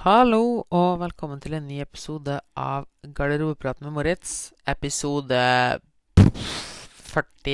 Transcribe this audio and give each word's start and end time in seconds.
Hallo 0.00 0.62
og 0.72 1.02
velkommen 1.02 1.42
til 1.44 1.58
en 1.58 1.66
ny 1.68 1.82
episode 1.82 2.38
av 2.56 2.86
Garderobeprat 3.04 3.82
med 3.84 3.92
Moritz. 3.92 4.48
Episode 4.64 5.36
43, 6.16 7.52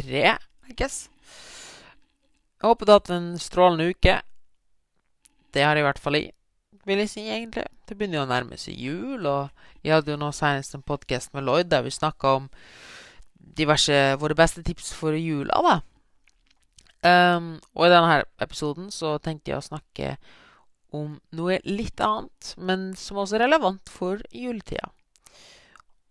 I 0.00 0.76
guess. 0.78 1.10
Jeg 2.56 2.64
håper 2.64 2.88
du 2.88 2.94
har 2.94 3.02
hatt 3.02 3.12
en 3.18 3.28
strålende 3.36 3.90
uke. 3.92 4.16
Det 5.52 5.66
har 5.66 5.76
jeg 5.76 5.84
i 5.84 5.88
hvert 5.90 6.02
fall 6.06 6.20
i, 6.22 6.24
vil 6.88 7.04
jeg 7.04 7.12
si, 7.12 7.26
egentlig. 7.28 7.68
Det 7.84 7.92
begynner 7.92 8.22
jo 8.22 8.24
å 8.24 8.32
nærme 8.32 8.56
seg 8.56 8.80
jul, 8.80 9.28
og 9.28 9.52
jeg 9.84 9.92
hadde 9.92 10.16
jo 10.16 10.22
nå 10.24 10.32
senest 10.32 10.72
en 10.72 10.88
podkast 10.88 11.36
med 11.36 11.44
Lloyd 11.44 11.68
der 11.68 11.84
vi 11.84 11.92
snakka 11.92 12.32
om 12.40 12.48
diverse 13.36 14.16
våre 14.24 14.40
beste 14.40 14.64
tips 14.64 14.96
for 14.96 15.12
jula, 15.12 15.60
da. 15.68 15.78
Um, 17.04 17.60
og 17.76 17.84
i 17.84 17.92
denne 17.92 18.22
episoden 18.40 18.88
så 18.88 19.18
tenkte 19.20 19.52
jeg 19.52 19.60
å 19.60 19.70
snakke 19.74 20.16
om 20.94 21.18
noe 21.36 21.58
litt 21.68 22.00
annet, 22.00 22.54
men 22.56 22.92
som 22.96 23.20
også 23.20 23.36
er 23.36 23.46
relevant 23.46 23.90
for 23.92 24.22
juletida. 24.32 24.90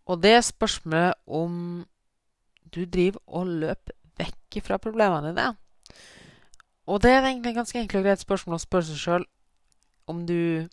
Og 0.08 0.22
det 0.24 0.34
er 0.38 0.46
spørsmålet 0.46 1.18
om 1.26 1.86
du 2.74 2.86
driver 2.86 3.20
og 3.28 3.48
løper 3.64 3.96
vekk 4.18 4.60
fra 4.66 4.80
problemene 4.82 5.34
dine. 5.34 5.56
Og 6.88 7.02
det 7.04 7.12
er 7.12 7.26
egentlig 7.26 7.52
et 7.52 7.60
ganske 7.60 7.80
enkelt 7.80 8.00
og 8.00 8.08
greit 8.08 8.24
spørsmål 8.24 8.58
å 8.58 8.64
spørre 8.64 8.88
seg 8.88 9.02
sjøl 9.02 9.26
om 10.08 10.26
du 10.28 10.68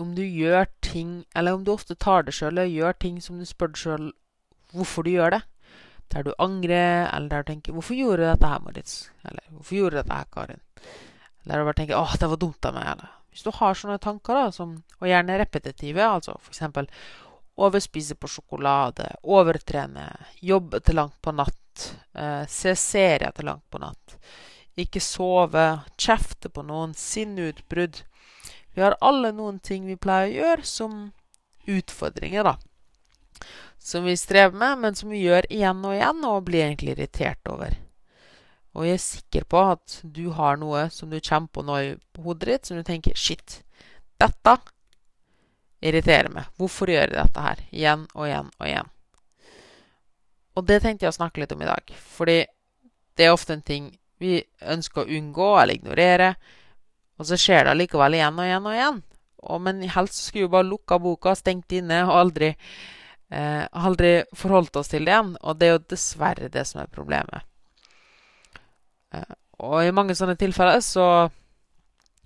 Om 0.00 0.14
du 0.16 0.22
gjør 0.24 0.64
ting 0.82 1.26
Eller 1.36 1.54
om 1.54 1.64
du 1.64 1.70
ofte 1.72 1.94
tar 1.94 2.24
det 2.26 2.34
sjøl 2.34 2.58
og 2.58 2.72
gjør 2.72 2.96
ting 2.98 3.20
som 3.22 3.38
du 3.38 3.44
spør 3.46 3.70
deg 3.74 3.82
sjøl 3.82 4.08
hvorfor 4.72 5.06
du 5.06 5.10
gjør 5.10 5.36
det. 5.36 5.42
Der 6.12 6.24
du 6.24 6.32
angrer, 6.38 7.06
eller 7.14 7.28
der 7.28 7.42
du 7.42 7.52
tenker 7.52 7.72
'Hvorfor 7.72 7.94
gjorde 7.94 8.22
du 8.22 8.28
dette 8.28 8.46
her, 8.46 8.58
Moritz?' 8.58 9.10
Eller 9.24 9.40
'Hvorfor 9.50 9.74
gjorde 9.74 9.90
du 9.90 9.96
dette 9.96 10.12
her, 10.12 10.24
Karin?' 10.32 10.60
Eller 11.48 11.58
du 11.58 11.64
bare 11.64 11.74
tenker 11.80 11.96
'Åh, 11.96 12.16
det 12.20 12.26
var 12.26 12.36
dumt 12.36 12.64
av 12.64 12.74
meg'. 12.74 12.92
Eller. 12.92 13.08
Hvis 13.30 13.42
du 13.42 13.50
har 13.50 13.74
sånne 13.74 13.98
tanker, 13.98 14.34
da, 14.34 14.52
som, 14.52 14.82
og 15.00 15.08
gjerne 15.08 15.38
repetitive, 15.38 16.04
altså 16.04 16.38
f.eks. 16.40 16.90
overspise 17.56 18.14
på 18.14 18.28
sjokolade, 18.28 19.16
overtrene, 19.22 20.16
jobbe 20.40 20.80
til 20.80 20.94
langt 20.94 21.20
på 21.22 21.32
natt, 21.32 21.96
eh, 22.14 22.44
se 22.46 22.74
serier 22.74 23.32
til 23.34 23.44
langt 23.44 23.66
på 23.70 23.78
natt, 23.78 24.18
ikke 24.76 25.00
sove, 25.00 25.80
kjefte 25.96 26.48
på 26.48 26.62
noen, 26.62 26.94
sinneutbrudd 26.94 28.04
Vi 28.74 28.82
har 28.82 28.94
alle 29.00 29.32
noen 29.32 29.58
ting 29.58 29.86
vi 29.86 29.96
pleier 29.96 30.28
å 30.28 30.36
gjøre 30.36 30.64
som 30.64 31.12
utfordringer, 31.66 32.44
da 32.44 32.56
som 33.78 34.04
vi 34.04 34.16
strever 34.16 34.56
med, 34.56 34.78
men 34.78 34.94
som 34.94 35.10
vi 35.10 35.22
gjør 35.22 35.46
igjen 35.52 35.84
og 35.84 35.94
igjen 35.94 36.24
og 36.28 36.44
blir 36.48 36.66
egentlig 36.66 36.96
irritert 36.96 37.48
over. 37.48 37.76
Og 38.78 38.86
jeg 38.86 38.94
er 38.94 39.02
sikker 39.02 39.46
på 39.50 39.60
at 39.74 40.00
du 40.06 40.28
har 40.36 40.58
noe 40.60 40.84
som 40.94 41.10
du 41.10 41.18
kommer 41.18 41.50
på 41.50 41.64
nå 41.66 41.78
i 41.82 41.94
hodet 42.22 42.50
ditt, 42.52 42.68
som 42.68 42.78
du 42.78 42.86
tenker 42.86 43.16
Shit, 43.18 43.62
dette 44.22 44.54
irriterer 45.82 46.30
meg. 46.30 46.46
Hvorfor 46.58 46.90
gjør 46.90 47.08
jeg 47.08 47.16
dette 47.16 47.42
her? 47.42 47.64
Igjen 47.74 48.04
og 48.14 48.28
igjen 48.28 48.52
og 48.54 48.68
igjen. 48.68 48.92
Og 50.58 50.66
det 50.66 50.78
tenkte 50.82 51.06
jeg 51.06 51.14
å 51.14 51.18
snakke 51.18 51.42
litt 51.42 51.54
om 51.54 51.62
i 51.62 51.70
dag. 51.70 51.90
Fordi 52.14 52.38
det 53.18 53.26
er 53.26 53.34
ofte 53.34 53.56
en 53.56 53.66
ting 53.66 53.90
vi 54.22 54.38
ønsker 54.62 55.04
å 55.04 55.18
unngå 55.18 55.50
eller 55.58 55.78
ignorere, 55.78 56.32
og 57.18 57.26
så 57.26 57.38
skjer 57.38 57.66
det 57.66 57.76
likevel 57.78 58.14
igjen 58.14 58.38
og 58.38 58.46
igjen 58.46 58.66
og 58.66 58.78
igjen. 58.78 59.02
Og, 59.38 59.60
men 59.62 59.82
helst 59.90 60.22
skulle 60.22 60.46
vi 60.46 60.54
bare 60.54 60.66
lukka 60.66 60.98
boka, 61.02 61.34
stengt 61.38 61.74
inne 61.74 62.04
og 62.06 62.14
aldri 62.14 62.52
eh, 63.30 63.64
aldri 63.70 64.12
forholdt 64.38 64.78
oss 64.80 64.90
til 64.92 65.06
det 65.06 65.14
igjen. 65.14 65.34
Og 65.42 65.58
det 65.58 65.68
er 65.68 65.76
jo 65.76 65.84
dessverre 65.94 66.50
det 66.54 66.66
som 66.66 66.82
er 66.82 66.90
problemet. 66.94 67.46
Eh, 69.14 69.34
og 69.64 69.80
i 69.82 69.94
mange 69.94 70.16
sånne 70.18 70.36
tilfeller 70.38 70.80
så 70.84 71.08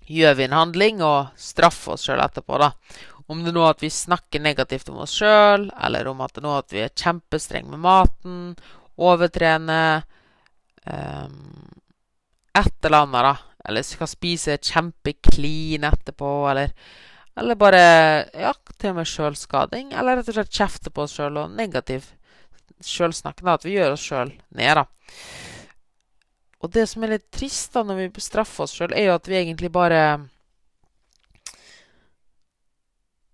gjør 0.03 0.35
vi 0.37 0.45
en 0.47 0.57
handling 0.57 1.01
og 1.05 1.33
straffer 1.39 1.95
oss 1.95 2.05
sjøl 2.07 2.21
etterpå, 2.23 2.59
da. 2.61 2.73
Om 3.31 3.43
det 3.43 3.53
er 3.53 3.55
noe 3.55 3.69
at 3.71 3.83
vi 3.83 3.89
snakker 3.93 4.43
negativt 4.43 4.91
om 4.91 4.99
oss 5.05 5.15
sjøl, 5.15 5.69
eller 5.73 6.09
om 6.11 6.21
at 6.21 6.33
det 6.35 6.41
er 6.41 6.47
noe 6.47 6.59
at 6.59 6.75
vi 6.75 6.83
er 6.83 6.91
kjempestrenge 6.91 7.71
med 7.71 7.81
maten, 7.85 8.41
overtrener 8.99 10.03
um, 10.85 11.71
Et 12.53 12.85
eller 12.85 13.07
annet, 13.07 13.25
da. 13.25 13.61
Eller 13.65 13.85
skal 13.87 14.11
spise 14.11 14.59
kjempeklin 14.59 15.87
etterpå, 15.87 16.35
eller 16.51 16.75
eller 17.33 17.57
bare 17.57 17.79
ja, 18.37 18.51
til 18.77 18.91
og 18.91 18.99
med 18.99 19.09
sjølskading. 19.09 19.93
Eller 19.97 20.19
rett 20.19 20.29
og 20.29 20.35
slett 20.37 20.53
kjefte 20.53 20.91
på 20.93 21.07
oss 21.07 21.15
sjøl 21.17 21.39
og 21.41 21.55
negativ 21.57 22.11
sjølsnakk. 22.83 23.41
At 23.49 23.65
vi 23.65 23.73
gjør 23.77 23.95
oss 23.95 24.05
sjøl 24.05 24.35
ned, 24.53 24.77
da. 24.77 24.85
Og 26.63 26.71
det 26.71 26.85
som 26.87 27.03
er 27.03 27.17
litt 27.17 27.25
trist 27.33 27.73
da 27.75 27.83
når 27.83 28.05
vi 28.05 28.23
straffer 28.23 28.63
oss 28.65 28.75
sjøl, 28.77 28.93
er 28.95 29.09
jo 29.09 29.17
at 29.17 29.27
vi 29.27 29.39
egentlig 29.41 29.71
bare 29.73 30.03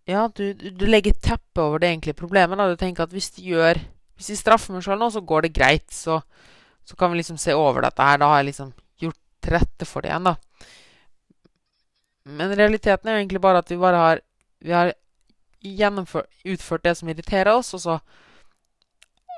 Ja, 0.10 0.24
du, 0.34 0.56
du 0.58 0.86
legger 0.90 1.14
teppet 1.14 1.62
over 1.62 1.78
det 1.78 1.92
egentlige 1.92 2.18
problemet. 2.18 2.58
da. 2.58 2.66
Du 2.72 2.80
tenker 2.80 3.06
at 3.06 3.14
hvis 3.14 3.30
de 3.36 3.44
gjør 3.52 3.78
Hvis 4.18 4.32
de 4.32 4.38
straffer 4.40 4.74
meg 4.74 4.84
sjøl 4.84 4.98
nå, 5.00 5.12
så 5.14 5.22
går 5.22 5.46
det 5.46 5.54
greit. 5.56 5.86
Så, 5.94 6.18
så 6.84 6.96
kan 6.98 7.12
vi 7.12 7.22
liksom 7.22 7.38
se 7.38 7.54
over 7.56 7.86
dette 7.86 8.04
her. 8.04 8.18
Da 8.20 8.32
har 8.32 8.42
jeg 8.42 8.50
liksom 8.50 8.74
gjort 9.00 9.20
til 9.40 9.54
rette 9.56 9.88
for 9.88 10.04
det 10.04 10.10
igjen, 10.10 10.28
da. 10.28 10.34
Men 12.28 12.52
realiteten 12.58 13.08
er 13.08 13.16
jo 13.16 13.22
egentlig 13.22 13.42
bare 13.42 13.62
at 13.62 13.72
vi 13.72 13.78
bare 13.80 14.02
har 14.02 14.22
Vi 14.60 14.74
har 14.74 14.92
utført 16.44 16.84
det 16.84 16.98
som 16.98 17.10
irriterer 17.10 17.54
oss, 17.54 17.74
og 17.74 17.80
så 17.80 18.00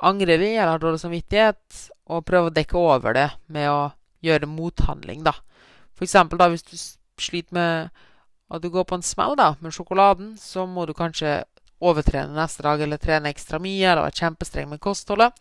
angrer 0.01 0.41
vi 0.41 0.56
eller 0.56 0.75
har 0.75 0.81
dårlig 0.81 1.01
samvittighet 1.03 1.81
og 2.12 2.25
prøver 2.25 2.50
å 2.50 2.56
dekke 2.56 2.78
over 2.78 3.16
det 3.16 3.28
med 3.53 3.69
å 3.69 3.91
gjøre 4.25 4.50
mothandling, 4.50 5.23
da. 5.25 5.35
For 5.95 6.07
eksempel 6.07 6.41
da, 6.41 6.50
hvis 6.50 6.66
du 6.66 6.75
sliter 7.22 7.53
med 7.53 7.91
at 8.51 8.63
du 8.63 8.69
går 8.73 8.88
på 8.90 8.97
en 8.97 9.06
smell 9.06 9.38
da, 9.40 9.53
med 9.61 9.73
sjokoladen, 9.75 10.34
så 10.41 10.66
må 10.67 10.85
du 10.90 10.95
kanskje 10.97 11.44
overtrene 11.81 12.35
neste 12.35 12.66
dag 12.66 12.81
eller 12.81 13.01
trene 13.01 13.31
ekstra 13.31 13.59
mye 13.61 13.85
eller 13.85 14.06
være 14.06 14.19
kjempestreng 14.19 14.69
med 14.69 14.81
kostholdet. 14.84 15.31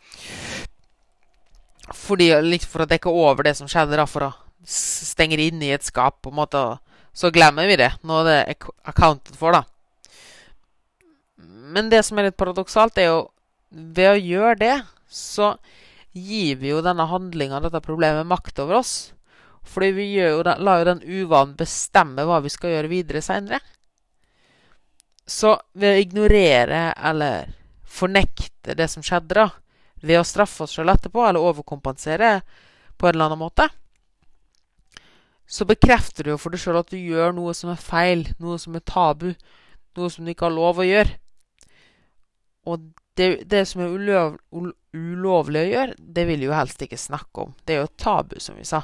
Fordi, 1.96 2.30
liksom 2.44 2.70
for 2.70 2.84
å 2.84 2.88
dekke 2.88 3.10
over 3.10 3.48
det 3.48 3.56
som 3.58 3.68
skjedde, 3.68 3.98
da, 3.98 4.06
for 4.06 4.28
å 4.28 4.30
stenge 4.68 5.38
det 5.40 5.48
inne 5.50 5.66
i 5.66 5.74
et 5.74 5.84
skap. 5.84 6.20
på 6.22 6.30
en 6.30 6.38
måte, 6.38 6.78
Så 7.12 7.30
glemmer 7.30 7.66
vi 7.66 7.76
det. 7.76 7.90
Nå 8.04 8.20
er 8.20 8.24
det 8.24 8.56
accounted 8.84 9.34
for, 9.34 9.50
da. 9.52 9.64
Men 11.36 11.90
det 11.90 12.04
som 12.04 12.18
er 12.18 12.28
litt 12.28 12.36
paradoksalt, 12.36 12.96
er 12.98 13.06
jo 13.06 13.30
ved 13.70 14.10
å 14.10 14.18
gjøre 14.18 14.56
det, 14.60 14.76
så 15.06 15.54
gir 16.12 16.58
vi 16.58 16.72
jo 16.72 16.82
denne 16.82 17.06
handlinga, 17.06 17.60
dette 17.62 17.82
problemet, 17.84 18.26
makt 18.26 18.62
over 18.64 18.80
oss. 18.80 18.94
Fordi 19.66 19.90
vi 19.94 20.06
jo 20.16 20.42
den, 20.46 20.62
lar 20.64 20.80
jo 20.80 20.88
den 20.88 21.02
uvanen 21.04 21.56
bestemme 21.58 22.24
hva 22.26 22.40
vi 22.42 22.50
skal 22.52 22.74
gjøre 22.74 22.90
videre 22.90 23.22
seinere. 23.22 23.60
Så 25.30 25.54
ved 25.78 25.94
å 25.94 26.02
ignorere 26.02 26.88
eller 26.96 27.52
fornekte 27.86 28.74
det 28.78 28.88
som 28.90 29.04
skjedde, 29.06 29.36
da, 29.36 29.46
ved 30.02 30.18
å 30.18 30.26
straffe 30.26 30.64
oss 30.64 30.74
sjøl 30.74 30.90
etterpå, 30.90 31.22
eller 31.26 31.44
overkompensere 31.44 32.40
på 32.98 33.06
en 33.06 33.14
eller 33.14 33.30
annen 33.30 33.42
måte, 33.42 33.68
så 35.50 35.66
bekrefter 35.66 36.24
du 36.24 36.32
jo 36.32 36.38
for 36.38 36.54
deg 36.54 36.62
sjøl 36.62 36.78
at 36.78 36.92
du 36.92 36.98
gjør 36.98 37.34
noe 37.34 37.54
som 37.58 37.72
er 37.72 37.82
feil, 37.82 38.22
noe 38.38 38.58
som 38.62 38.76
er 38.78 38.84
tabu, 38.86 39.32
noe 39.98 40.10
som 40.12 40.24
du 40.24 40.30
ikke 40.30 40.46
har 40.46 40.54
lov 40.54 40.78
å 40.78 40.86
gjøre. 40.86 41.16
Og 42.70 42.84
det, 43.20 43.28
det 43.52 43.66
som 43.68 43.82
er 43.84 43.92
ulov, 43.92 44.38
ulovlig 44.96 45.60
å 45.60 45.68
gjøre, 45.68 45.98
det 45.98 46.24
vil 46.30 46.46
jo 46.46 46.56
helst 46.56 46.80
ikke 46.82 46.98
snakke 46.98 47.44
om. 47.44 47.52
Det 47.64 47.76
er 47.76 47.82
jo 47.82 47.92
tabu, 48.00 48.38
som 48.40 48.56
vi 48.56 48.64
sa. 48.68 48.80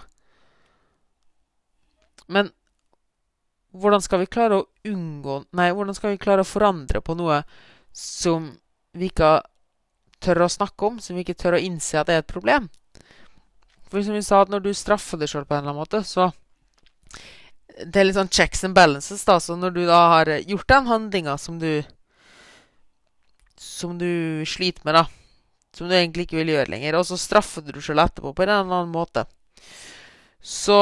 Men 2.28 2.50
hvordan 3.76 4.02
skal 4.02 4.22
vi 4.22 4.30
klare 4.30 4.60
å 4.60 4.66
unngå 4.88 5.36
Nei, 5.58 5.69
hvordan 5.76 5.94
skal 5.94 6.14
vi 6.14 6.20
klare 6.22 6.42
å 6.42 6.48
forandre 6.48 7.02
på 7.04 7.14
noe 7.19 7.42
som 7.97 8.48
vi 8.97 9.10
ikke 9.10 9.38
tør 10.24 10.47
å 10.47 10.53
snakke 10.53 10.88
om, 10.88 10.98
som 11.00 11.16
vi 11.16 11.24
ikke 11.24 11.36
tør 11.38 11.58
å 11.58 11.62
innse 11.62 12.00
at 12.00 12.10
er 12.12 12.22
et 12.22 12.30
problem? 12.30 12.68
For 13.86 14.03
som 14.03 14.16
vi 14.16 14.24
sa, 14.24 14.42
at 14.42 14.53
når 14.53 14.64
du 14.64 14.72
straffer 14.74 15.20
deg 15.20 15.30
sjøl 15.30 15.47
på 15.47 15.54
en 15.54 15.62
eller 15.62 15.72
annen 15.72 15.84
måte, 15.84 16.03
så 16.04 16.32
Det 17.77 18.00
er 18.00 18.06
litt 18.06 18.16
sånn 18.16 18.33
checks 18.33 18.65
and 18.65 18.72
balances, 18.72 19.21
da. 19.28 19.34
Så 19.36 19.53
når 19.53 19.74
du 19.74 19.83
da 19.84 19.98
har 20.09 20.30
gjort 20.48 20.68
den 20.68 20.86
handlinga 20.88 21.34
som 21.36 21.59
du 21.60 21.84
Som 23.56 23.97
du 24.00 24.44
sliter 24.48 24.84
med, 24.84 24.98
da. 24.98 25.06
Som 25.76 25.88
du 25.88 25.97
egentlig 25.97 26.26
ikke 26.26 26.41
vil 26.41 26.54
gjøre 26.54 26.72
lenger. 26.72 26.98
Og 26.98 27.06
så 27.08 27.18
straffer 27.20 27.64
du 27.64 27.72
deg 27.74 27.84
selv 27.84 28.04
etterpå 28.04 28.32
på 28.32 28.44
en 28.44 28.53
eller 28.53 28.80
annen 28.80 28.94
måte. 28.94 29.26
Så 30.41 30.78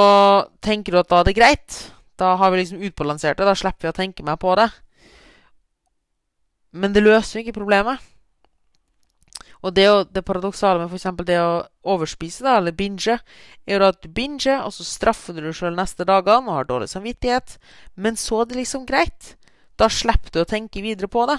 tenker 0.64 0.92
du 0.92 1.00
at 1.00 1.10
da 1.10 1.22
er 1.22 1.28
det 1.30 1.36
greit. 1.38 1.76
Da 2.20 2.34
har 2.38 2.52
vi 2.52 2.62
liksom 2.62 2.82
utbalansert 2.84 3.38
det. 3.38 3.46
Da 3.48 3.56
slipper 3.58 3.88
vi 3.88 3.92
å 3.92 4.00
tenke 4.00 4.26
mer 4.26 4.38
på 4.40 4.54
det. 4.58 4.68
Men 6.74 6.94
det 6.94 7.04
løser 7.04 7.38
jo 7.38 7.44
ikke 7.44 7.60
problemet. 7.60 8.02
Og 9.64 9.72
det, 9.72 9.86
det 10.12 10.24
paradoksale 10.26 10.82
med 10.82 10.92
f.eks. 10.92 11.06
det 11.24 11.38
å 11.40 11.64
overspise, 11.94 12.44
da, 12.44 12.58
eller 12.58 12.74
binge, 12.76 13.16
er 13.64 13.80
jo 13.80 13.86
at 13.88 14.02
du 14.02 14.10
binger, 14.12 14.60
og 14.66 14.74
så 14.76 14.84
straffer 14.84 15.32
du 15.32 15.40
deg 15.40 15.56
sjøl 15.56 15.78
neste 15.78 16.04
dagene 16.04 16.50
og 16.50 16.58
har 16.58 16.68
dårlig 16.68 16.90
samvittighet. 16.92 17.56
Men 17.96 18.18
så 18.20 18.42
er 18.42 18.50
det 18.50 18.60
liksom 18.60 18.84
greit. 18.88 19.30
Da 19.80 19.88
slipper 19.88 20.34
du 20.34 20.42
å 20.42 20.50
tenke 20.50 20.84
videre 20.84 21.08
på 21.08 21.24
det. 21.30 21.38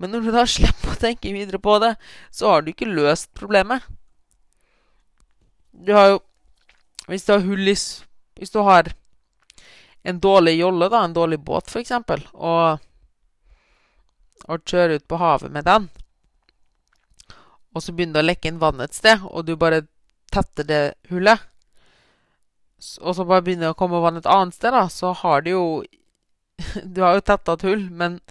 Men 0.00 0.14
når 0.14 0.24
du 0.24 0.30
da 0.34 0.46
slipper 0.56 0.94
å 0.94 1.00
tenke 1.00 1.32
videre 1.36 1.60
på 1.62 1.76
det, 1.82 1.94
så 2.32 2.54
har 2.54 2.64
du 2.64 2.72
ikke 2.72 2.88
løst 2.88 3.30
problemet. 3.36 3.84
Du 5.70 5.92
har 5.96 6.14
jo 6.14 6.18
Hvis 7.10 7.24
du 7.26 7.32
har 7.32 7.44
hull 7.44 7.68
i 7.68 7.74
Hvis 8.38 8.52
du 8.52 8.60
har 8.64 8.92
en 10.02 10.20
dårlig 10.20 10.56
jolle, 10.56 10.88
da, 10.88 11.02
en 11.04 11.12
dårlig 11.12 11.38
båt 11.44 11.68
f.eks., 11.68 11.90
og, 12.32 12.78
og 14.48 14.62
kjører 14.64 14.96
ut 14.96 15.04
på 15.04 15.18
havet 15.20 15.52
med 15.52 15.66
den, 15.68 15.90
og 17.74 17.84
så 17.84 17.92
begynner 17.92 18.16
det 18.16 18.22
å 18.24 18.28
lekke 18.30 18.48
inn 18.48 18.62
vann 18.62 18.80
et 18.80 18.96
sted, 18.96 19.20
og 19.28 19.44
du 19.44 19.58
bare 19.60 19.82
tetter 20.32 20.64
det 20.64 20.80
hullet, 21.10 21.44
og 23.04 23.12
så 23.12 23.26
bare 23.28 23.44
begynner 23.44 23.68
det 23.68 23.74
å 23.74 23.80
komme 23.82 24.00
vann 24.00 24.16
et 24.16 24.30
annet 24.30 24.56
sted, 24.56 24.72
da, 24.72 24.86
så 24.88 25.12
har 25.20 25.44
du 25.44 25.52
jo 25.52 25.64
Du 26.96 27.02
har 27.04 27.16
jo 27.16 27.26
tetta 27.28 27.58
et 27.58 27.68
hull, 27.68 27.86
men 27.92 28.22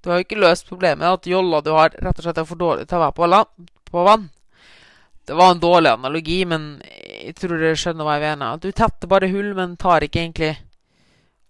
du 0.00 0.10
har 0.10 0.20
jo 0.20 0.26
ikke 0.26 0.40
løst 0.40 0.68
problemet 0.68 1.06
at 1.08 1.26
jolla 1.28 1.60
du 1.64 1.72
har, 1.74 1.94
rett 1.94 2.20
og 2.20 2.26
slett 2.26 2.40
er 2.40 2.48
for 2.48 2.60
dårlig 2.60 2.86
til 2.88 2.98
å 2.98 3.08
være 3.08 3.44
på, 3.88 4.04
vann. 4.04 4.28
Det 5.28 5.36
var 5.36 5.52
en 5.52 5.60
dårlig 5.60 5.90
analogi, 5.90 6.38
men 6.48 6.70
jeg 6.86 7.34
tror 7.36 7.58
dere 7.58 7.76
skjønner 7.76 8.06
hva 8.06 8.16
jeg 8.16 8.24
mener. 8.24 8.60
Du 8.62 8.70
tetter 8.72 9.10
bare 9.10 9.28
hull, 9.28 9.50
men 9.58 9.76
tar 9.76 10.06
ikke 10.06 10.22
egentlig 10.22 10.54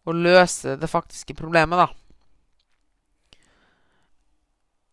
å 0.08 0.14
løse 0.16 0.74
det 0.80 0.90
faktiske 0.90 1.36
problemet, 1.38 1.78
da. 1.78 1.88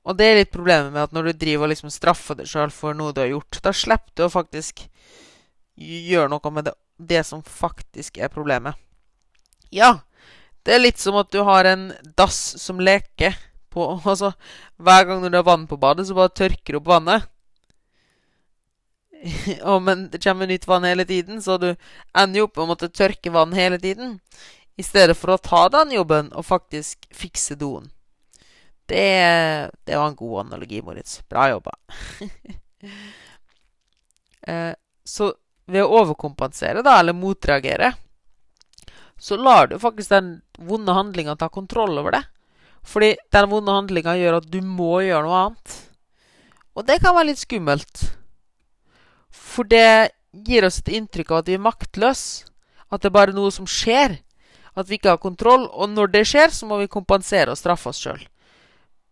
Og 0.06 0.18
det 0.20 0.26
er 0.28 0.40
litt 0.44 0.54
problemet 0.54 0.92
med 0.94 1.08
at 1.08 1.16
når 1.16 1.32
du 1.32 1.40
driver 1.42 1.66
og 1.66 1.72
liksom 1.74 1.94
straffer 1.94 2.38
deg 2.38 2.50
sjøl 2.50 2.74
for 2.74 2.98
noe 2.98 3.14
du 3.16 3.24
har 3.24 3.32
gjort, 3.32 3.58
da 3.66 3.74
slipper 3.74 4.14
du 4.14 4.28
å 4.28 4.34
faktisk 4.34 4.86
gjøre 5.76 6.30
noe 6.32 6.52
med 6.54 6.68
det, 6.70 6.76
det, 6.98 7.24
som 7.26 7.42
faktisk 7.42 8.20
er 8.22 8.30
problemet. 8.32 8.78
Ja, 9.74 10.06
det 10.66 10.74
er 10.74 10.82
litt 10.82 11.02
som 11.02 11.18
at 11.20 11.30
du 11.34 11.42
har 11.46 11.68
en 11.70 11.92
dass 12.18 12.40
som 12.62 12.82
leker 12.82 13.38
på 13.74 13.88
Altså, 14.12 14.34
hver 14.78 15.06
gang 15.06 15.26
du 15.26 15.38
har 15.38 15.48
vann 15.48 15.68
på 15.68 15.78
badet, 15.78 16.08
så 16.08 16.18
bare 16.18 16.34
tørker 16.34 16.76
du 16.76 16.82
opp 16.82 16.90
vannet. 16.90 17.30
oh, 19.64 19.80
men 19.80 20.10
det 20.12 20.24
kommer 20.24 20.48
nytt 20.48 20.68
vann 20.68 20.84
hele 20.84 21.06
tiden, 21.06 21.42
så 21.42 21.58
du 21.58 21.76
ender 22.18 22.40
jo 22.40 22.48
opp 22.48 22.58
med 22.58 22.66
å 22.66 22.70
måtte 22.74 22.92
tørke 22.94 23.34
vann 23.34 23.56
hele 23.58 23.80
tiden. 23.82 24.20
I 24.76 24.84
stedet 24.84 25.16
for 25.18 25.34
å 25.34 25.40
ta 25.40 25.68
den 25.72 25.94
jobben 25.96 26.32
og 26.36 26.46
faktisk 26.46 27.08
fikse 27.16 27.56
doen. 27.56 27.88
Det, 28.86 29.06
det 29.88 29.98
var 29.98 30.12
en 30.12 30.20
god 30.20 30.46
analogi, 30.46 30.82
Moritz. 30.86 31.22
Bra 31.30 31.48
jobba. 31.50 31.74
eh, 34.52 34.74
så 35.04 35.32
ved 35.66 35.86
å 35.86 36.02
overkompensere, 36.02 36.84
da, 36.86 37.00
eller 37.00 37.18
motreagere, 37.18 37.94
så 39.18 39.40
lar 39.40 39.72
du 39.72 39.80
faktisk 39.80 40.12
den 40.12 40.36
vonde 40.58 40.94
handlinga 40.96 41.36
ta 41.40 41.50
kontroll 41.50 41.98
over 42.00 42.18
det. 42.18 42.24
Fordi 42.86 43.16
den 43.34 43.50
vonde 43.50 43.74
handlinga 43.74 44.16
gjør 44.20 44.40
at 44.40 44.50
du 44.52 44.60
må 44.62 45.00
gjøre 45.06 45.26
noe 45.26 45.42
annet. 45.46 45.78
Og 46.76 46.86
det 46.88 47.00
kan 47.02 47.16
være 47.16 47.32
litt 47.32 47.42
skummelt. 47.42 48.04
For 49.32 49.68
det 49.68 50.12
gir 50.46 50.68
oss 50.68 50.82
et 50.82 50.94
inntrykk 50.98 51.32
av 51.32 51.42
at 51.42 51.50
vi 51.50 51.58
er 51.58 51.66
maktløse. 51.66 52.46
At 52.94 53.02
det 53.02 53.10
er 53.10 53.18
bare 53.18 53.36
noe 53.36 53.52
som 53.52 53.68
skjer. 53.68 54.20
At 54.76 54.90
vi 54.90 55.00
ikke 55.00 55.16
har 55.16 55.24
kontroll. 55.24 55.66
Og 55.72 55.90
når 55.90 56.14
det 56.14 56.26
skjer, 56.30 56.54
så 56.54 56.68
må 56.70 56.80
vi 56.82 56.92
kompensere 56.92 57.54
og 57.54 57.60
straffe 57.60 57.90
oss 57.92 58.04
sjøl. 58.04 58.22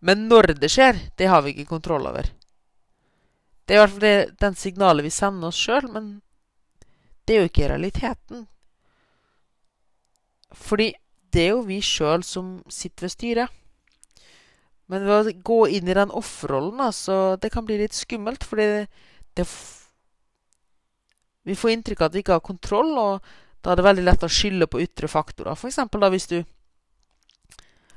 Men 0.04 0.28
når 0.28 0.54
det 0.60 0.70
skjer, 0.72 1.00
det 1.18 1.30
har 1.32 1.44
vi 1.46 1.56
ikke 1.56 1.72
kontroll 1.72 2.06
over. 2.10 2.28
Det 3.64 3.76
er 3.76 3.80
i 3.80 3.82
hvert 3.82 3.94
fall 3.94 4.04
det, 4.04 4.18
den 4.44 4.58
signalet 4.60 5.06
vi 5.06 5.14
sender 5.16 5.48
oss 5.48 5.60
sjøl, 5.60 5.88
men 5.88 6.18
det 7.24 7.36
er 7.36 7.46
jo 7.46 7.52
ikke 7.52 7.70
realiteten. 7.72 8.44
Fordi 10.54 10.92
det 11.34 11.48
er 11.48 11.54
jo 11.56 11.64
vi 11.68 11.80
sjøl 11.84 12.24
som 12.26 12.56
sitter 12.72 13.08
ved 13.08 13.14
styret. 13.14 13.60
Men 14.92 15.06
ved 15.08 15.30
å 15.30 15.38
gå 15.46 15.60
inn 15.78 15.88
i 15.90 15.96
den 15.98 16.12
offerrollen, 16.14 16.82
altså, 16.84 17.38
det 17.42 17.52
kan 17.54 17.66
bli 17.66 17.80
litt 17.80 17.96
skummelt, 17.98 18.44
fordi 18.46 18.68
det, 18.74 18.90
det 19.40 19.48
vi 21.44 21.56
får 21.60 21.74
inntrykk 21.74 22.04
av 22.04 22.12
at 22.12 22.16
vi 22.16 22.24
ikke 22.24 22.38
har 22.38 22.46
kontroll, 22.46 22.92
og 23.00 23.64
da 23.64 23.72
er 23.72 23.80
det 23.80 23.88
veldig 23.88 24.04
lett 24.06 24.26
å 24.28 24.32
skylde 24.32 24.68
på 24.72 24.82
ytre 24.84 25.10
faktorer. 25.12 25.58
For 25.60 25.72
eksempel 25.72 26.04
da 26.04 26.12
hvis 26.14 26.30
du 26.32 26.42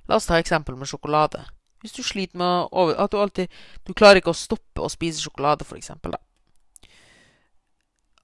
La 0.06 0.20
oss 0.20 0.28
ta 0.28 0.36
eksempel 0.38 0.76
med 0.78 0.86
sjokolade. 0.86 1.40
Hvis 1.82 1.96
du 1.96 2.02
sliter 2.06 2.38
med 2.38 2.68
over, 2.70 2.94
at 2.94 3.10
du 3.10 3.18
alltid 3.18 3.50
Du 3.82 3.90
klarer 3.90 4.20
ikke 4.20 4.30
å 4.30 4.38
stoppe 4.38 4.84
å 4.84 4.90
spise 4.90 5.18
sjokolade, 5.18 5.66
for 5.66 5.78
eksempel, 5.78 6.14
da. 6.14 6.20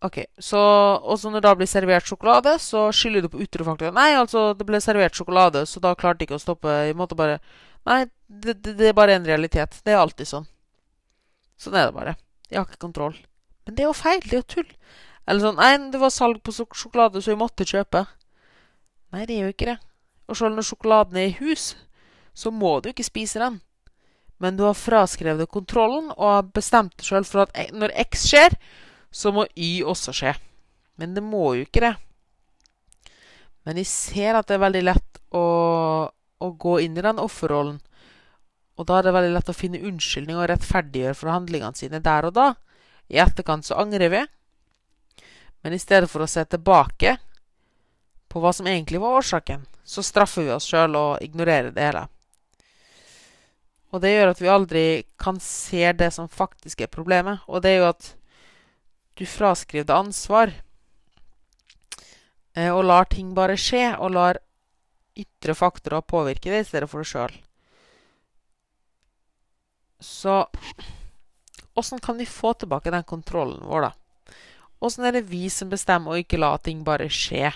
Ok, 0.02 0.18
så 0.38 0.58
Og 0.58 1.18
så 1.18 1.30
når 1.30 1.40
det 1.40 1.48
da 1.48 1.54
blir 1.54 1.70
servert 1.70 2.06
sjokolade, 2.08 2.56
så 2.58 2.88
skylder 2.90 3.22
du 3.22 3.28
på 3.30 3.42
utrofaktoren. 3.44 3.94
Nei, 3.94 4.14
altså, 4.18 4.50
det 4.58 4.66
ble 4.66 4.80
servert 4.82 5.14
sjokolade, 5.14 5.62
så 5.66 5.80
da 5.80 5.94
klarte 5.94 6.24
jeg 6.24 6.30
ikke 6.30 6.40
å 6.40 6.42
stoppe. 6.42 6.72
Jeg 6.88 6.98
måtte 6.98 7.18
bare 7.18 7.38
Nei, 7.86 8.04
det, 8.26 8.60
det, 8.62 8.76
det 8.78 8.90
er 8.90 8.94
bare 8.94 9.14
en 9.16 9.26
realitet. 9.26 9.80
Det 9.82 9.94
er 9.94 9.98
alltid 9.98 10.28
sånn. 10.28 10.44
Sånn 11.58 11.74
er 11.74 11.88
det 11.88 11.96
bare. 11.96 12.16
Jeg 12.50 12.60
har 12.60 12.68
ikke 12.68 12.84
kontroll. 12.84 13.16
Men 13.66 13.74
det 13.74 13.82
er 13.82 13.88
jo 13.90 13.96
feil. 13.98 14.20
Det 14.22 14.36
er 14.36 14.42
jo 14.42 14.50
tull. 14.54 14.68
Eller 15.26 15.42
sånn 15.46 15.58
Nei, 15.58 15.72
det 15.90 16.02
var 16.02 16.14
salg 16.14 16.42
på 16.42 16.54
sjokolade, 16.54 17.22
så 17.22 17.32
vi 17.32 17.40
måtte 17.40 17.66
kjøpe. 17.66 18.04
Nei, 19.14 19.26
det 19.26 19.36
er 19.36 19.48
jo 19.48 19.54
ikke 19.54 19.70
det. 19.72 19.78
Og 20.30 20.38
selv 20.38 20.56
når 20.56 20.66
sjokoladen 20.66 21.18
er 21.18 21.30
i 21.30 21.36
hus, 21.40 21.72
så 22.34 22.50
må 22.54 22.78
du 22.80 22.90
ikke 22.90 23.06
spise 23.06 23.42
den. 23.42 23.60
Men 24.42 24.56
du 24.58 24.64
har 24.66 24.78
fraskrevet 24.78 25.50
kontrollen 25.50 26.10
og 26.16 26.24
har 26.26 26.48
bestemt 26.54 26.96
deg 26.98 27.06
sjøl 27.06 27.26
for 27.28 27.44
at 27.44 27.74
når 27.74 27.94
X 28.08 28.26
skjer, 28.30 28.56
så 29.12 29.32
må 29.34 29.46
Y 29.54 29.84
også 29.84 30.14
skje. 30.16 30.32
Men 31.00 31.14
det 31.14 31.22
må 31.24 31.52
jo 31.56 31.66
ikke 31.66 31.84
det. 31.84 31.94
Men 33.62 33.78
jeg 33.78 33.88
ser 33.90 34.38
at 34.38 34.48
det 34.48 34.56
er 34.56 34.64
veldig 34.64 34.84
lett 34.88 35.20
å, 35.36 35.46
å 36.10 36.48
gå 36.64 36.78
inn 36.82 36.96
i 36.98 37.04
den 37.04 37.20
offerrollen. 37.22 37.78
Og 38.80 38.88
da 38.88 38.98
er 38.98 39.06
det 39.06 39.14
veldig 39.14 39.34
lett 39.36 39.50
å 39.52 39.56
finne 39.56 39.82
unnskyldning 39.84 40.38
og 40.38 40.48
rettferdiggjøre 40.50 41.18
for 41.18 41.30
handlingene 41.30 41.78
sine 41.78 42.00
der 42.02 42.26
og 42.28 42.34
da. 42.38 42.48
I 43.12 43.20
etterkant 43.22 43.68
så 43.68 43.78
angrer 43.82 44.10
vi. 44.10 44.22
Men 45.62 45.76
i 45.76 45.82
stedet 45.82 46.10
for 46.10 46.24
å 46.24 46.30
se 46.30 46.42
tilbake 46.48 47.18
på 48.32 48.40
hva 48.40 48.50
som 48.56 48.66
egentlig 48.66 48.98
var 49.02 49.20
årsaken, 49.20 49.66
så 49.84 50.02
straffer 50.02 50.48
vi 50.48 50.54
oss 50.54 50.66
sjøl 50.66 50.96
og 50.98 51.22
ignorerer 51.22 51.70
det 51.74 51.84
hele. 51.84 52.06
Og 53.92 54.00
det 54.00 54.14
gjør 54.14 54.32
at 54.32 54.40
vi 54.40 54.48
aldri 54.48 54.84
kan 55.20 55.38
se 55.44 55.84
det 55.92 56.08
som 56.16 56.30
faktisk 56.32 56.80
er 56.80 56.90
problemet. 56.90 57.44
Og 57.46 57.60
det 57.62 57.74
er 57.74 57.82
jo 57.82 57.90
at 57.90 58.08
du 59.22 59.26
fraskriver 59.30 59.86
deg 59.86 59.94
ansvar 59.94 60.50
eh, 62.56 62.70
og 62.72 62.82
lar 62.88 63.06
ting 63.10 63.30
bare 63.38 63.54
skje, 63.60 63.92
og 64.02 64.16
lar 64.16 64.40
ytre 65.18 65.54
faktorer 65.54 66.02
påvirke 66.02 66.50
det 66.50 66.64
i 66.64 66.68
stedet 66.68 66.90
for 66.90 67.04
deg 67.04 67.10
sjøl. 67.12 67.36
Så 70.02 70.40
åssen 71.78 72.02
kan 72.02 72.18
vi 72.18 72.26
få 72.26 72.54
tilbake 72.58 72.90
den 72.90 73.06
kontrollen 73.06 73.62
vår, 73.68 73.86
da? 73.86 74.34
Åssen 74.82 75.06
er 75.06 75.14
det 75.14 75.28
vi 75.30 75.46
som 75.52 75.70
bestemmer 75.70 76.16
å 76.16 76.24
ikke 76.24 76.40
la 76.42 76.56
ting 76.58 76.82
bare 76.82 77.06
skje? 77.06 77.52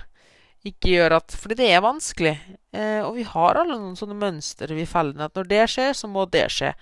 Ikke 0.66 0.92
gjør 0.92 1.18
at 1.18 1.34
Fordi 1.34 1.58
det 1.58 1.66
er 1.74 1.82
vanskelig. 1.82 2.36
Eh, 2.70 3.02
og 3.02 3.16
vi 3.18 3.26
har 3.26 3.58
alle 3.58 3.74
noen 3.74 3.98
sånne 3.98 4.14
mønstre 4.18 4.70
vi 4.74 4.86
feller 4.86 5.18
ned. 5.18 5.32
At 5.32 5.38
når 5.38 5.50
det 5.50 5.62
skjer, 5.74 5.92
så 5.98 6.10
må 6.10 6.26
det 6.30 6.46
skje. 6.54 6.72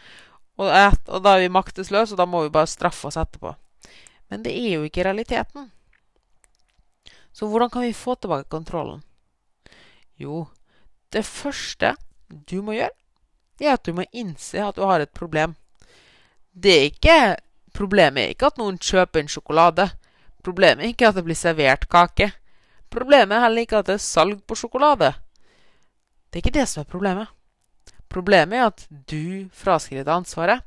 Og, 0.61 0.69
og, 0.69 1.19
da 1.25 1.35
er 1.35 1.47
vi 1.47 1.53
maktesløse, 1.53 2.13
og 2.13 2.21
da 2.21 2.29
må 2.29 2.45
vi 2.45 2.53
bare 2.53 2.69
straffe 2.69 3.09
oss 3.09 3.17
etterpå. 3.21 3.57
Men 4.35 4.43
det 4.43 4.51
er 4.59 4.73
jo 4.73 4.87
ikke 4.89 5.05
realiteten. 5.07 5.69
Så 7.31 7.47
hvordan 7.47 7.71
kan 7.71 7.85
vi 7.87 7.93
få 7.95 8.17
tilbake 8.19 8.51
kontrollen? 8.51 9.05
Jo, 10.19 10.49
det 11.15 11.23
første 11.23 11.93
du 12.51 12.57
må 12.67 12.75
gjøre, 12.75 12.91
er 13.63 13.77
at 13.77 13.87
du 13.87 13.93
må 13.95 14.03
innse 14.11 14.59
at 14.59 14.75
du 14.75 14.83
har 14.83 15.05
et 15.05 15.15
problem. 15.15 15.55
Det 16.51 16.75
er 16.75 16.89
ikke 16.91 17.19
Problemet 17.75 18.23
er 18.23 18.33
ikke 18.35 18.51
at 18.53 18.59
noen 18.59 18.77
kjøper 18.79 19.23
en 19.23 19.31
sjokolade. 19.31 19.89
Problemet 20.47 20.85
er 20.85 20.93
ikke 20.93 21.09
at 21.09 21.17
det 21.17 21.25
blir 21.27 21.39
servert 21.39 21.89
kake. 21.91 22.29
Problemet 22.91 23.35
er 23.35 23.43
heller 23.49 23.67
ikke 23.67 23.81
at 23.83 23.89
det 23.89 23.97
er 23.97 24.05
salg 24.05 24.45
på 24.47 24.59
sjokolade. 24.59 25.09
Det 26.31 26.39
er 26.39 26.45
ikke 26.45 26.59
det 26.59 26.69
som 26.71 26.85
er 26.85 26.91
problemet. 26.91 27.33
Problemet 28.07 28.59
er 28.59 28.69
at 28.69 28.87
du 29.11 29.51
fraskriver 29.51 30.07
deg 30.07 30.15
ansvaret, 30.15 30.63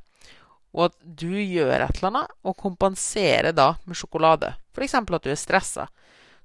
og 0.77 0.91
at 0.91 0.97
du 1.01 1.31
gjør 1.33 1.81
et 1.81 1.97
eller 1.97 2.11
annet 2.11 2.33
og 2.45 2.57
kompenserer 2.59 3.55
da 3.57 3.71
med 3.89 3.97
sjokolade. 3.97 4.53
F.eks. 4.77 4.93
at 4.93 5.25
du 5.25 5.31
er 5.33 5.39
stressa. 5.39 5.87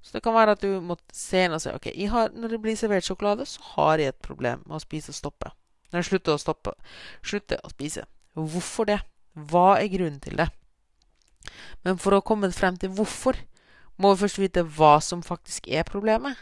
Så 0.03 0.17
det 0.17 0.23
kan 0.25 0.35
være 0.35 0.57
at 0.57 0.65
du 0.65 0.81
må 0.83 0.97
se 1.15 1.45
inn 1.45 1.55
og 1.55 1.61
si 1.63 1.71
ok, 1.71 1.91
har, 2.11 2.33
når 2.35 2.57
det 2.57 2.63
blir 2.65 2.79
servert 2.79 3.07
sjokolade, 3.07 3.45
så 3.47 3.61
har 3.77 4.01
jeg 4.01 4.15
et 4.15 4.25
problem 4.25 4.65
med 4.65 4.81
å 4.81 4.83
spise 4.83 5.13
og 5.13 5.19
stoppe. 5.19 5.53
Når 5.93 6.01
jeg 6.01 6.09
slutter 6.09 6.35
å 6.35 6.41
stoppe, 6.41 6.73
slutter 7.21 7.61
å 7.63 7.71
spise. 7.71 8.07
Hvorfor 8.33 8.89
det? 8.89 8.99
Hva 9.37 9.77
er 9.77 9.93
grunnen 9.93 10.19
til 10.25 10.41
det? 10.41 10.49
Men 11.85 12.01
for 12.01 12.17
å 12.17 12.25
komme 12.25 12.51
frem 12.57 12.79
til 12.81 12.93
hvorfor, 12.97 13.37
må 14.01 14.15
vi 14.15 14.25
først 14.25 14.41
vite 14.41 14.65
hva 14.65 14.97
som 15.05 15.23
faktisk 15.23 15.69
er 15.69 15.85
problemet. 15.87 16.41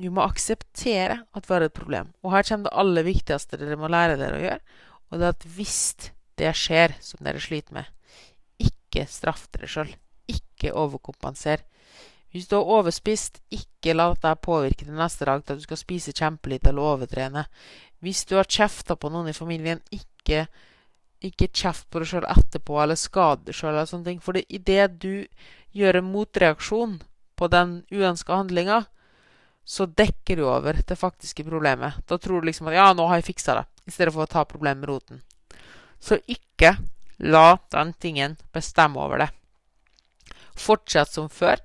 Vi 0.00 0.08
må 0.08 0.24
akseptere 0.24 1.20
at 1.36 1.46
vi 1.46 1.54
har 1.54 1.66
et 1.66 1.76
problem. 1.76 2.14
Og 2.24 2.32
her 2.32 2.46
kommer 2.48 2.70
det 2.70 2.78
aller 2.80 3.04
viktigste 3.04 3.60
dere 3.60 3.76
må 3.78 3.90
lære 3.92 4.16
dere 4.16 4.38
å 4.38 4.44
gjøre. 4.46 4.78
Og 5.10 5.20
det 5.20 5.32
at 5.34 5.46
hvis 5.56 5.80
det 6.38 6.52
skjer 6.56 6.94
som 7.04 7.24
dere 7.26 7.42
sliter 7.42 7.76
med, 7.76 7.90
ikke 8.60 9.06
straff 9.10 9.48
dere 9.54 9.68
sjøl. 9.70 9.90
Ikke 10.30 10.72
overkompenser. 10.76 11.64
Hvis 12.30 12.46
du 12.46 12.56
har 12.56 12.68
overspist, 12.78 13.40
ikke 13.50 13.96
la 13.96 14.12
deg 14.14 14.42
påvirke 14.44 14.86
til 14.86 14.94
neste 14.94 15.26
dag 15.26 15.42
til 15.42 15.56
at 15.56 15.62
du 15.62 15.66
skal 15.66 15.80
spise 15.80 16.14
kjempelite 16.14 16.70
eller 16.70 16.94
overtrene. 16.94 17.44
Hvis 18.00 18.22
du 18.24 18.36
har 18.38 18.46
kjefta 18.48 18.94
på 18.96 19.10
noen 19.10 19.32
i 19.32 19.36
familien, 19.36 19.82
ikke 19.90 20.46
ikke 21.20 21.50
kjeft 21.52 21.88
på 21.92 22.00
deg 22.00 22.08
sjøl 22.08 22.26
etterpå, 22.32 22.78
eller 22.80 22.96
skade 22.96 23.50
deg 23.50 23.56
sjøl. 23.56 23.80
For 24.24 24.38
idet 24.40 25.00
du 25.02 25.26
gjør 25.76 26.00
en 26.00 26.08
motreaksjon 26.14 26.96
på 27.36 27.48
den 27.52 27.80
uønska 27.92 28.38
handlinga, 28.40 28.84
så 29.64 29.86
dekker 29.86 30.40
du 30.40 30.46
over 30.48 30.80
det 30.86 30.96
faktiske 30.98 31.44
problemet. 31.46 32.00
Da 32.08 32.18
tror 32.18 32.40
du 32.40 32.48
liksom 32.48 32.68
at 32.68 32.74
'ja, 32.74 32.92
nå 32.92 33.06
har 33.06 33.20
jeg 33.20 33.34
fiksa 33.34 33.54
det', 33.54 33.68
i 33.86 33.92
stedet 33.92 34.14
for 34.14 34.24
å 34.24 34.30
ta 34.30 34.44
problemet 34.48 34.82
med 34.82 34.90
roten. 34.90 35.22
Så 36.00 36.20
ikke 36.26 36.76
la 37.20 37.58
den 37.72 37.92
tingen 38.00 38.36
bestemme 38.52 39.00
over 39.00 39.24
det. 39.24 39.30
Fortsett 40.56 41.12
som 41.12 41.28
før, 41.32 41.60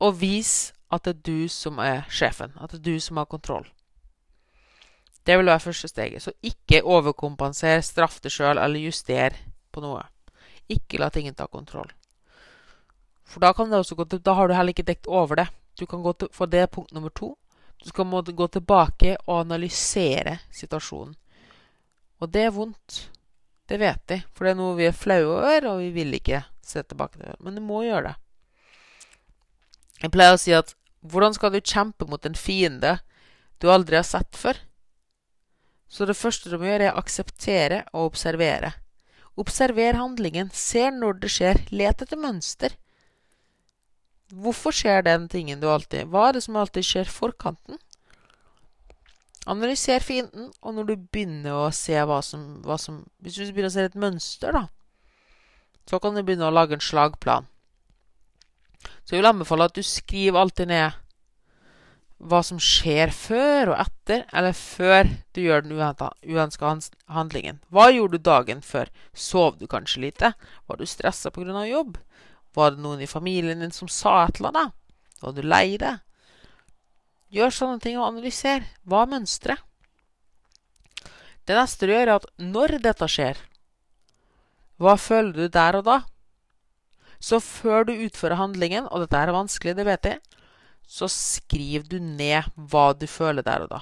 og 0.00 0.18
vis 0.20 0.72
at 0.92 1.04
det 1.04 1.16
er 1.16 1.22
du 1.24 1.48
som 1.48 1.80
er 1.82 2.04
sjefen. 2.12 2.52
At 2.60 2.72
det 2.72 2.80
er 2.80 2.94
du 2.94 3.00
som 3.00 3.16
har 3.20 3.28
kontroll. 3.30 3.66
Det 5.26 5.36
vil 5.38 5.48
være 5.50 5.64
første 5.64 5.88
steget. 5.88 6.22
Så 6.22 6.32
ikke 6.42 6.84
overkompenser, 6.84 7.80
straff 7.82 8.20
deg 8.22 8.32
sjøl 8.32 8.60
eller 8.62 8.84
juster 8.84 9.34
på 9.74 9.82
noe. 9.82 10.04
Ikke 10.70 11.00
la 11.02 11.08
tingen 11.10 11.34
ta 11.34 11.48
kontroll. 11.50 11.90
For 13.26 13.42
da, 13.42 13.50
da 13.52 14.34
har 14.38 14.48
du 14.48 14.54
heller 14.54 14.74
ikke 14.74 14.86
dekt 14.86 15.08
over 15.10 15.42
det. 15.42 15.48
Du 15.78 15.86
kan 15.86 16.02
gå 16.02 16.12
til, 16.12 16.30
for 16.32 16.46
det 16.46 16.62
er 16.62 16.70
punkt 16.70 16.94
nummer 16.94 17.10
to. 17.10 17.34
Du 17.82 17.88
skal 17.88 18.08
måtte 18.08 18.34
gå 18.36 18.48
tilbake 18.48 19.16
og 19.26 19.40
analysere 19.44 20.38
situasjonen. 20.54 21.14
Og 22.20 22.32
det 22.32 22.46
er 22.46 22.54
vondt. 22.54 23.00
Det 23.66 23.78
vet 23.82 24.02
de. 24.08 24.20
For 24.32 24.46
det 24.46 24.54
er 24.54 24.60
noe 24.60 24.76
vi 24.78 24.86
er 24.88 24.96
flaue 24.96 25.36
over, 25.36 25.68
og 25.72 25.82
vi 25.82 25.90
vil 25.94 26.14
ikke 26.16 26.44
se 26.64 26.82
tilbake 26.82 27.18
til 27.18 27.28
det. 27.28 27.36
Men 27.44 27.58
du 27.58 27.62
må 27.64 27.82
gjøre 27.84 28.12
det. 28.12 28.16
Jeg 30.02 30.12
pleier 30.12 30.36
å 30.36 30.40
si 30.40 30.54
at 30.56 30.74
hvordan 31.06 31.36
skal 31.36 31.52
du 31.54 31.60
kjempe 31.60 32.08
mot 32.08 32.24
en 32.26 32.36
fiende 32.36 32.98
du 33.62 33.68
aldri 33.72 33.98
har 33.98 34.06
sett 34.06 34.36
før? 34.36 34.58
Så 35.88 36.08
det 36.08 36.18
første 36.18 36.50
du 36.50 36.58
må 36.58 36.66
gjøre, 36.66 36.90
er 36.90 36.96
å 36.96 37.02
akseptere 37.02 37.84
og 37.92 38.12
observere. 38.12 38.72
Observer 39.38 39.98
handlingen, 40.00 40.50
se 40.52 40.88
når 40.90 41.20
det 41.22 41.30
skjer, 41.32 41.60
let 41.70 42.02
etter 42.02 42.18
mønster. 42.20 42.74
Hvorfor 44.34 44.74
skjer 44.74 45.04
den 45.06 45.28
tingen 45.30 45.60
du 45.62 45.68
alltid 45.70 46.08
Hva 46.10 46.28
er 46.28 46.36
det 46.36 46.42
som 46.46 46.56
alltid 46.58 46.86
skjer 46.86 47.10
forkanten? 47.10 47.78
Analyser 49.46 50.02
fienden, 50.02 50.48
og 50.58 50.74
når 50.74 50.88
du 50.88 50.94
begynner 50.96 51.54
å 51.54 51.66
se 51.74 51.94
hva 51.94 52.18
som, 52.26 52.64
hva 52.66 52.74
som 52.82 53.04
Hvis 53.22 53.38
du 53.38 53.44
begynner 53.46 53.70
å 53.70 53.76
se 53.76 53.84
et 53.86 53.98
mønster, 53.98 54.56
da, 54.56 54.64
så 55.86 56.00
kan 56.02 56.16
du 56.16 56.24
begynne 56.26 56.48
å 56.48 56.54
lage 56.54 56.74
en 56.74 56.82
slagplan. 56.82 57.46
Så 59.06 59.14
jeg 59.14 59.20
vil 59.20 59.30
anbefale 59.30 59.68
at 59.68 59.76
du 59.76 59.84
skriver 59.86 60.40
alltid 60.40 60.72
ned 60.72 61.02
hva 62.16 62.40
som 62.42 62.58
skjer 62.62 63.12
før 63.12 63.74
og 63.74 63.80
etter, 63.82 64.24
eller 64.32 64.56
før 64.56 65.10
du 65.36 65.42
gjør 65.42 65.66
den 65.66 65.76
uønska 65.76 66.70
handlingen. 67.12 67.60
Hva 67.68 67.90
gjorde 67.92 68.16
du 68.16 68.24
dagen 68.24 68.62
før? 68.64 68.88
Sov 69.12 69.58
du 69.60 69.66
kanskje 69.68 70.06
lite? 70.06 70.32
Var 70.66 70.80
du 70.80 70.86
stressa 70.88 71.30
pga. 71.30 71.66
jobb? 71.68 71.98
Var 72.56 72.72
det 72.72 72.82
noen 72.82 73.02
i 73.04 73.10
familien 73.10 73.60
din 73.60 73.74
som 73.74 73.88
sa 73.92 74.22
et 74.24 74.40
eller 74.40 74.54
annet? 74.54 74.76
Var 75.20 75.32
du 75.36 75.42
lei 75.44 75.76
deg? 75.80 76.00
Gjør 77.36 77.52
sånne 77.52 77.82
ting 77.82 77.98
og 77.98 78.06
analyser. 78.08 78.64
Hva 78.88 79.02
er 79.04 79.12
mønsteret? 79.12 79.62
Det 81.46 81.54
neste 81.54 81.86
du 81.86 81.92
gjør, 81.92 82.08
er 82.08 82.16
at 82.16 82.26
når 82.42 82.78
dette 82.82 83.06
skjer, 83.10 83.38
hva 84.82 84.96
føler 84.98 85.36
du 85.36 85.52
der 85.52 85.78
og 85.78 85.84
da? 85.86 86.00
Så 87.22 87.38
før 87.40 87.86
du 87.86 87.92
utfører 87.94 88.40
handlingen, 88.40 88.88
og 88.90 89.04
dette 89.04 89.20
er 89.20 89.32
vanskelig, 89.32 89.76
det 89.78 89.86
vet 89.86 90.08
jeg, 90.10 90.18
så 90.86 91.08
skriv 91.10 91.86
du 91.90 92.00
ned 92.02 92.50
hva 92.56 92.90
du 92.98 93.06
føler 93.10 93.46
der 93.46 93.66
og 93.66 93.70
da. 93.72 93.80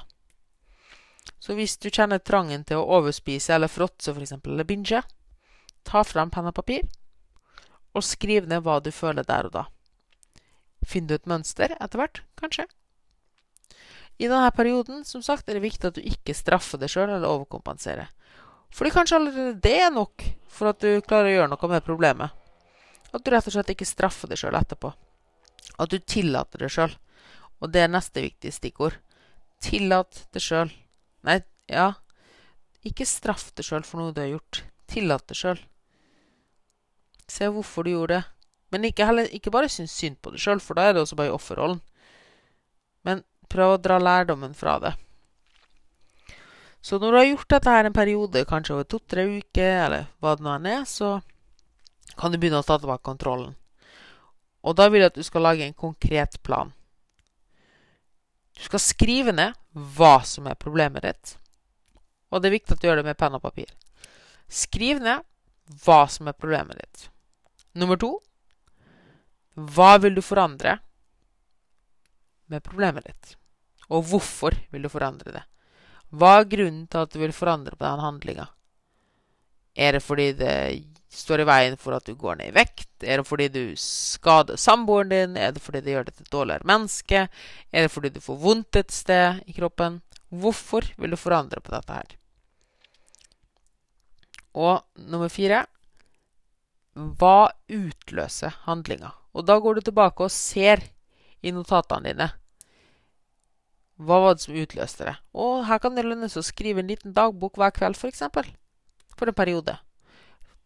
Så 1.41 1.57
hvis 1.57 1.77
du 1.81 1.89
kjenner 1.89 2.21
trangen 2.21 2.67
til 2.69 2.81
å 2.81 2.99
overspise 2.99 3.57
eller 3.57 3.73
fråtse 3.73 4.13
f.eks., 4.13 4.37
eller 4.45 4.69
binge, 4.69 5.01
ta 5.85 6.05
fram 6.05 6.31
penn 6.33 6.53
og 6.53 6.57
papir 6.57 6.85
og 7.95 8.05
skriv 8.05 8.49
ned 8.51 8.65
hva 8.67 8.81
du 8.83 8.91
føler 8.95 9.27
der 9.27 9.49
og 9.49 9.55
da. 9.55 9.65
Finner 10.85 11.15
du 11.15 11.21
et 11.21 11.31
mønster 11.31 11.77
etter 11.79 12.01
hvert, 12.01 12.21
kanskje? 12.41 12.67
I 14.19 14.29
denne 14.29 14.51
perioden 14.55 15.03
som 15.07 15.23
sagt, 15.23 15.49
er 15.49 15.59
det 15.59 15.65
viktig 15.65 15.91
at 15.91 15.97
du 15.99 16.05
ikke 16.07 16.37
straffer 16.37 16.79
deg 16.79 16.93
sjøl 16.93 17.09
eller 17.09 17.27
overkompenserer. 17.31 18.11
Fordi 18.75 18.91
kanskje 18.95 19.19
allerede 19.19 19.63
det 19.63 19.77
er 19.87 19.95
nok 19.95 20.27
for 20.51 20.71
at 20.71 20.83
du 20.83 21.03
klarer 21.07 21.31
å 21.31 21.35
gjøre 21.35 21.51
noe 21.55 21.71
med 21.71 21.87
problemet. 21.87 22.35
At 23.15 23.23
du 23.23 23.31
rett 23.31 23.47
og 23.47 23.55
slett 23.55 23.73
ikke 23.75 23.87
straffer 23.87 24.31
deg 24.31 24.39
sjøl 24.41 24.59
etterpå. 24.59 24.91
At 25.79 25.91
du 25.91 25.99
tillater 25.99 26.63
deg 26.63 26.73
sjøl. 26.75 26.95
Og 27.63 27.71
det 27.75 27.85
er 27.85 27.93
neste 27.93 28.23
viktige 28.23 28.55
stikkord. 28.55 28.99
Tillat 29.63 30.27
deg 30.35 30.43
sjøl. 30.43 30.73
Nei, 31.25 31.39
ja 31.71 31.95
Ikke 32.85 33.07
straff 33.09 33.49
deg 33.57 33.65
sjøl 33.65 33.87
for 33.87 34.03
noe 34.03 34.15
du 34.15 34.21
har 34.21 34.35
gjort. 34.35 34.65
Tillat 34.91 35.27
deg 35.31 35.39
sjøl. 35.39 35.63
Se 37.31 37.49
hvorfor 37.49 37.85
du 37.85 37.95
gjorde 37.95 38.19
det. 38.19 38.25
Men 38.75 38.89
ikke, 38.89 39.07
heller, 39.07 39.29
ikke 39.31 39.53
bare 39.55 39.71
syns 39.71 39.95
synd 39.95 40.19
på 40.23 40.33
deg 40.35 40.43
sjøl, 40.43 40.61
for 40.63 40.75
da 40.75 40.89
er 40.89 40.97
det 40.97 41.05
også 41.05 41.19
bare 41.19 41.31
i 41.31 41.35
offerrollen. 41.35 41.81
Men 43.07 43.23
prøv 43.53 43.77
å 43.77 43.83
dra 43.83 44.01
lærdommen 44.03 44.57
fra 44.59 44.81
det. 44.83 44.95
Så 46.85 46.99
når 46.99 47.13
du 47.13 47.17
har 47.17 47.29
gjort 47.29 47.53
dette 47.55 47.75
her 47.77 47.87
en 47.89 47.97
periode, 47.97 48.43
kanskje 48.49 48.75
over 48.75 48.89
to-tre 48.89 49.23
uker, 49.39 49.77
eller 49.87 50.09
hva 50.21 50.35
det 50.37 50.45
nå 50.45 50.57
er, 50.69 50.83
så 50.89 51.15
kan 52.19 52.33
du 52.33 52.37
begynne 52.37 52.61
å 52.61 52.67
ta 52.67 52.77
tilbake 52.81 53.07
kontrollen. 53.07 53.55
Og 54.65 54.77
da 54.77 54.89
vil 54.91 55.05
jeg 55.05 55.13
at 55.13 55.17
du 55.21 55.25
skal 55.25 55.47
lage 55.47 55.65
en 55.65 55.77
konkret 55.77 56.37
plan. 56.43 56.73
Du 58.55 58.63
skal 58.67 58.83
skrive 58.83 59.33
ned 59.35 59.57
hva 59.73 60.19
som 60.27 60.47
er 60.51 60.59
problemet 60.61 61.07
ditt. 61.07 61.35
Og 62.31 62.43
det 62.43 62.51
er 62.51 62.59
viktig 62.59 62.77
at 62.77 62.83
du 62.83 62.87
gjør 62.89 63.01
det 63.01 63.09
med 63.09 63.19
penn 63.19 63.37
og 63.37 63.43
papir. 63.45 63.71
Skriv 64.49 65.01
ned 65.03 65.25
hva 65.85 66.05
som 66.11 66.29
er 66.29 66.37
problemet 66.37 66.81
ditt. 66.81 67.09
Nummer 67.75 67.99
to 67.99 68.13
hva 69.55 69.99
vil 70.03 70.17
du 70.17 70.23
forandre 70.23 70.79
med 72.51 72.63
problemet 72.67 73.07
ditt? 73.07 73.37
Og 73.87 74.03
hvorfor 74.11 74.57
vil 74.73 74.83
du 74.83 74.91
forandre 74.91 75.31
det? 75.37 75.43
Hva 76.15 76.41
er 76.41 76.49
grunnen 76.51 76.89
til 76.91 77.05
at 77.05 77.13
du 77.13 77.21
vil 77.23 77.35
forandre 77.35 77.77
på 77.79 77.85
den 77.85 78.03
handlinga? 78.03 78.49
Er 79.75 79.95
det 79.95 80.03
fordi 80.03 80.33
det 80.39 80.57
står 81.15 81.43
i 81.43 81.47
veien 81.47 81.77
for 81.79 81.95
at 81.95 82.07
du 82.07 82.15
går 82.19 82.41
ned 82.41 82.51
i 82.51 82.57
vekt? 82.57 82.91
Er 83.03 83.21
det 83.21 83.29
fordi 83.29 83.49
du 83.55 83.63
skader 83.79 84.59
samboeren 84.59 85.11
din? 85.11 85.37
Er 85.39 85.55
det 85.55 85.63
fordi 85.63 85.83
det 85.85 85.95
gjør 85.95 86.09
deg 86.09 86.17
til 86.17 86.27
et 86.27 86.35
dårligere 86.35 86.71
menneske? 86.71 87.23
Er 87.71 87.87
det 87.87 87.95
fordi 87.95 88.11
du 88.15 88.21
får 88.23 88.41
vondt 88.43 88.81
et 88.83 88.95
sted 88.95 89.43
i 89.47 89.55
kroppen? 89.55 90.01
Hvorfor 90.35 90.87
vil 90.99 91.15
du 91.15 91.19
forandre 91.19 91.63
på 91.63 91.75
dette 91.75 91.95
her? 91.95 92.19
Og 94.55 94.83
nummer 95.11 95.31
fire 95.31 95.65
Hva 96.95 97.51
utløser 97.69 98.55
handlinga? 98.69 99.13
Og 99.35 99.47
da 99.49 99.59
går 99.59 99.79
du 99.79 99.87
tilbake 99.89 100.27
og 100.27 100.33
ser 100.33 100.83
i 101.43 101.53
notatene 101.53 102.13
dine. 102.13 102.29
Hva 103.99 104.21
var 104.23 104.37
det 104.37 104.45
som 104.45 104.59
utløste 104.59 105.09
det? 105.09 105.17
Og 105.39 105.65
her 105.69 105.81
kan 105.83 105.95
det 105.95 106.07
lønne 106.07 106.31
seg 106.31 106.43
å 106.43 106.47
skrive 106.47 106.83
en 106.83 106.91
liten 106.91 107.15
dagbok 107.15 107.59
hver 107.59 107.75
kveld, 107.75 107.99
f.eks. 107.99 108.23
For, 108.35 108.55
for 109.15 109.31
en 109.31 109.39
periode 109.39 109.79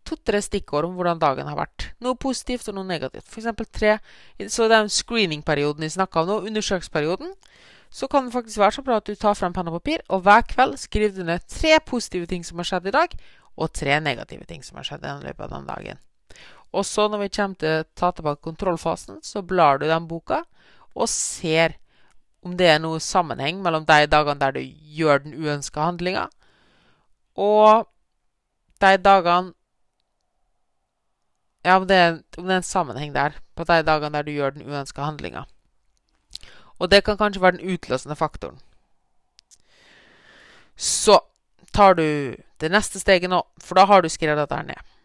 to-tre 0.08 0.40
stikkord 0.42 0.88
om 0.88 0.96
hvordan 0.96 1.20
dagen 1.20 1.48
har 1.48 1.58
vært. 1.58 1.90
Noe 2.04 2.18
positivt 2.20 2.68
og 2.70 2.78
noe 2.78 2.88
negativt. 2.88 3.28
Eksempel 3.28 3.68
tre 3.68 3.98
Så 4.48 4.68
det 4.70 4.78
er 4.78 4.92
screening-perioden 4.92 5.84
vi 5.84 5.90
snakka 5.92 6.22
om 6.22 6.30
nå, 6.30 6.38
undersøksperioden. 6.48 7.34
Så 7.90 8.08
kan 8.08 8.26
det 8.26 8.34
faktisk 8.34 8.60
være 8.60 8.78
så 8.78 8.84
bra 8.84 8.98
at 9.00 9.08
du 9.08 9.14
tar 9.16 9.36
frem 9.36 9.54
penn 9.56 9.70
og 9.70 9.78
papir, 9.80 10.02
og 10.08 10.22
hver 10.26 10.44
kveld 10.48 10.76
skriver 10.80 11.14
du 11.16 11.24
ned 11.24 11.46
tre 11.48 11.78
positive 11.84 12.28
ting 12.28 12.44
som 12.44 12.60
har 12.60 12.68
skjedd 12.68 12.90
i 12.90 12.96
dag, 12.98 13.16
og 13.56 13.72
tre 13.72 13.96
negative 14.04 14.44
ting 14.48 14.62
som 14.64 14.76
har 14.78 14.86
skjedd 14.86 15.08
i 15.08 15.14
løpet 15.24 15.46
av 15.46 15.54
den 15.56 15.70
dagen. 15.70 16.02
Og 16.72 16.84
så 16.86 17.08
når 17.08 17.24
vi 17.24 17.28
kommer 17.32 17.60
til 17.60 17.84
ta 17.96 18.10
tilbake 18.12 18.44
kontrollfasen, 18.44 19.22
så 19.24 19.42
blar 19.42 19.78
du 19.78 19.86
den 19.88 20.08
boka 20.08 20.42
og 20.94 21.08
ser 21.08 21.78
om 22.44 22.56
det 22.56 22.68
er 22.70 22.80
noe 22.82 23.00
sammenheng 23.02 23.62
mellom 23.62 23.86
de 23.88 24.06
dagene 24.10 24.40
der 24.40 24.54
du 24.56 24.60
gjør 24.98 25.24
den 25.24 25.34
uønska 25.34 25.80
handlinga, 25.82 26.28
og 27.38 27.88
de 28.82 28.92
dagene 29.02 29.54
ja, 31.64 31.76
om 31.76 31.86
det, 31.88 31.96
er, 31.96 32.20
om 32.38 32.46
det 32.46 32.54
er 32.54 32.60
en 32.62 32.66
sammenheng 32.66 33.14
der, 33.14 33.34
på 33.58 33.64
de 33.66 33.82
dagene 33.84 34.14
der 34.14 34.24
du 34.24 34.30
gjør 34.32 34.54
den 34.54 34.68
uønska 34.68 35.02
handlinga. 35.02 35.44
Og 36.78 36.90
det 36.90 37.02
kan 37.04 37.18
kanskje 37.18 37.42
være 37.42 37.58
den 37.58 37.74
utløsende 37.74 38.16
faktoren. 38.16 38.60
Så 40.76 41.18
tar 41.74 41.98
du 41.98 42.36
det 42.62 42.70
neste 42.70 43.02
steget 43.02 43.30
nå, 43.30 43.42
for 43.60 43.74
da 43.74 43.84
har 43.90 44.02
du 44.02 44.08
skrevet 44.08 44.38
dette 44.38 44.54
her 44.54 44.70
ned. 44.70 44.97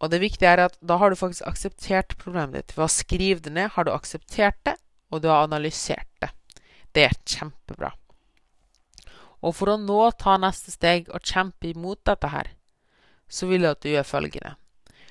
Og 0.00 0.12
det 0.12 0.22
viktige 0.22 0.48
er 0.48 0.64
at 0.64 0.78
da 0.80 0.96
har 1.00 1.12
du 1.12 1.18
faktisk 1.20 1.44
akseptert 1.48 2.16
problemet 2.20 2.56
ditt. 2.56 2.76
Ved 2.76 2.86
å 2.86 2.92
skrive 2.92 3.44
det 3.44 3.52
ned 3.56 3.74
har 3.74 3.86
du 3.86 3.92
akseptert 3.92 4.56
det, 4.64 4.76
og 5.12 5.20
du 5.22 5.28
har 5.28 5.44
analysert 5.44 6.08
det. 6.22 6.30
Det 6.96 7.04
er 7.06 7.18
kjempebra. 7.28 7.92
Og 9.44 9.54
for 9.56 9.72
å 9.72 9.80
nå 9.80 10.00
ta 10.20 10.36
neste 10.40 10.72
steg 10.72 11.08
og 11.12 11.24
kjempe 11.24 11.70
imot 11.70 12.02
dette 12.08 12.32
her, 12.32 12.50
så 13.30 13.46
vil 13.48 13.64
jeg 13.64 13.76
at 13.76 13.84
du 13.84 13.90
gjør 13.92 14.08
følgende. 14.08 14.56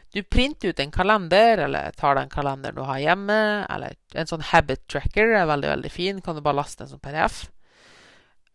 Du 0.10 0.24
printer 0.26 0.72
ut 0.72 0.80
en 0.82 0.92
kalender, 0.92 1.62
eller 1.68 1.94
tar 1.98 2.18
den 2.18 2.32
kalenderen 2.34 2.80
du 2.80 2.82
har 2.86 3.02
hjemme, 3.02 3.66
eller 3.70 3.94
en 4.18 4.30
sånn 4.30 4.46
habit 4.50 4.88
tracker 4.90 5.36
er 5.38 5.50
veldig, 5.50 5.70
veldig 5.76 5.92
fin. 5.94 6.22
Kan 6.26 6.38
du 6.38 6.42
bare 6.42 6.58
laste 6.58 6.82
den 6.82 6.90
som 6.96 7.02
PDF 7.04 7.44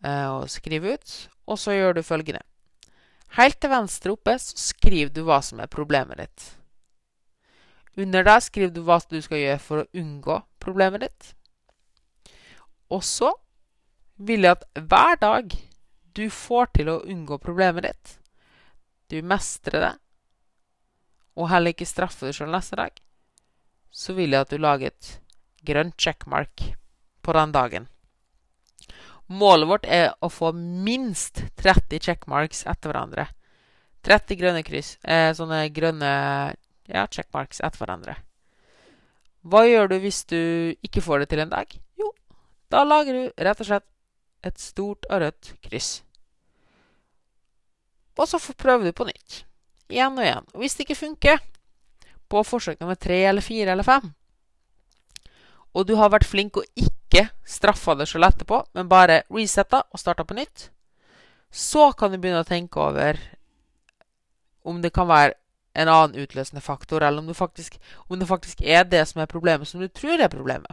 eh, 0.03 0.27
og 0.27 0.51
skrive 0.51 0.97
ut. 0.97 1.15
Og 1.47 1.61
så 1.61 1.77
gjør 1.77 1.99
du 1.99 2.03
følgende. 2.07 2.43
Helt 3.35 3.59
til 3.59 3.73
venstre 3.73 4.13
oppe 4.15 4.37
så 4.39 4.55
skriver 4.61 5.11
du 5.15 5.25
hva 5.27 5.41
som 5.43 5.63
er 5.63 5.71
problemet 5.71 6.21
ditt. 6.21 6.45
Under 7.99 8.27
der 8.27 8.43
skriver 8.43 8.75
du 8.75 8.83
hva 8.87 9.01
du 9.11 9.21
skal 9.23 9.41
gjøre 9.41 9.63
for 9.63 9.83
å 9.83 9.89
unngå 9.95 10.41
problemet 10.63 11.07
ditt. 11.07 11.31
Og 12.95 13.03
så 13.07 13.33
vil 14.17 14.47
jeg 14.47 14.55
at 14.59 14.67
hver 14.79 15.19
dag 15.23 15.55
du 16.15 16.29
får 16.31 16.71
til 16.79 16.91
å 16.93 17.01
unngå 17.11 17.41
problemet 17.43 17.89
ditt, 17.89 18.13
du 19.11 19.19
mestrer 19.27 19.83
det, 19.83 19.95
og 21.35 21.51
heller 21.51 21.75
ikke 21.75 21.89
straffer 21.89 22.31
deg 22.31 22.39
sjøl 22.39 22.55
neste 22.55 22.79
dag, 22.79 22.95
så 23.91 24.15
vil 24.15 24.35
jeg 24.35 24.47
at 24.47 24.55
du 24.55 24.63
lager 24.63 24.93
et 24.93 25.11
grønt 25.67 25.99
checkmark 25.99 26.69
på 27.23 27.35
den 27.35 27.55
dagen. 27.55 27.89
Målet 29.33 29.69
vårt 29.69 29.87
er 29.89 30.13
å 30.21 30.29
få 30.29 30.53
minst 30.53 31.41
30 31.61 32.03
checkmarks 32.05 32.65
etter 32.69 32.91
hverandre. 32.91 33.27
30 34.05 34.37
grønne 34.37 34.63
kryss, 34.67 34.99
eh, 35.05 35.33
sånne 35.33 35.63
grønne 35.73 36.11
ja, 36.91 37.07
checkmarks 37.09 37.63
etter 37.65 37.81
hverandre. 37.81 38.19
Hva 39.45 39.65
gjør 39.69 39.89
du 39.93 39.99
hvis 40.01 40.25
du 40.29 40.41
ikke 40.85 41.03
får 41.05 41.25
det 41.25 41.31
til 41.33 41.45
en 41.45 41.53
dag? 41.53 41.73
Jo, 42.01 42.11
da 42.73 42.85
lager 42.85 43.17
du 43.17 43.45
rett 43.45 43.61
og 43.61 43.69
slett 43.69 43.89
et 44.45 44.61
stort 44.61 45.09
og 45.09 45.25
rødt 45.25 45.55
kryss. 45.65 46.03
Og 48.21 48.29
så 48.29 48.39
prøver 48.55 48.89
du 48.89 48.93
på 48.93 49.09
nytt. 49.09 49.43
Igjen 49.91 50.17
og 50.19 50.25
igjen. 50.25 50.47
Og 50.53 50.63
hvis 50.63 50.77
det 50.77 50.85
ikke 50.87 51.01
funker, 51.01 51.41
på 52.29 52.43
forsøk 52.47 52.81
nummer 52.81 52.97
tre 52.97 53.19
eller 53.29 53.45
fire 53.45 53.73
eller 53.73 53.87
fem, 53.87 54.13
og 55.75 55.87
du 55.89 55.97
har 55.99 56.13
vært 56.15 56.27
flink 56.29 56.61
og 56.61 56.67
ikke 56.79 57.27
straffa 57.47 57.97
deg 57.99 58.09
selv 58.11 58.29
etterpå, 58.31 58.61
men 58.75 58.91
bare 58.91 59.23
resetta 59.33 59.83
og 59.91 60.01
starta 60.01 60.27
på 60.27 60.37
nytt, 60.39 60.69
så 61.51 61.91
kan 61.99 62.11
du 62.11 62.19
begynne 62.19 62.43
å 62.43 62.49
tenke 62.49 62.81
over 62.83 63.19
om 64.65 64.81
det 64.83 64.95
kan 64.95 65.11
være 65.11 65.35
en 65.75 65.91
annen 65.91 66.23
utløsende 66.23 66.63
faktor, 66.63 67.03
eller 67.03 67.19
om 67.19 67.35
faktisk, 67.35 67.81
om 68.07 68.19
det 68.19 68.31
faktisk 68.31 68.63
er 68.63 68.87
det 68.87 69.03
som 69.11 69.21
er 69.21 69.31
problemet, 69.31 69.69
som 69.69 69.83
du 69.83 69.89
tror 69.91 70.23
er 70.23 70.31
problemet. 70.31 70.71